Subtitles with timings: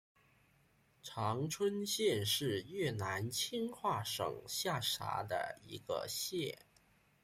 [1.03, 6.65] 常春县是越南清化省下辖的一个县。